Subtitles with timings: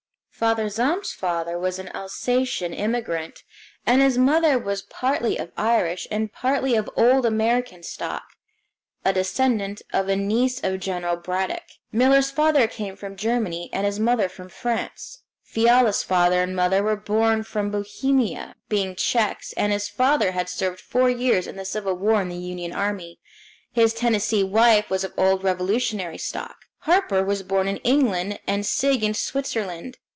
[0.33, 3.43] Father Zahm's father was an Alsacian immigrant,
[3.85, 8.23] and his mother was partly of Irish and partly of old American stock,
[9.05, 11.61] a descendant of a niece of General Braddock.
[11.91, 15.21] Miller's father came from Germany, and his mother from France.
[15.43, 20.81] Fiala's father and mother were both from Bohemia, being Czechs, and his father had served
[20.81, 23.19] four years in the Civil War in the Union Army
[23.71, 26.55] his Tennessee wife was of old Revolutionary stock.
[26.79, 29.99] Harper was born in England, and Sigg in Switzerland.